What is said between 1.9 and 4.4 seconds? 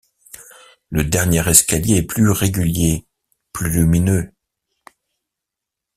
est plus régulier, plus lumineux.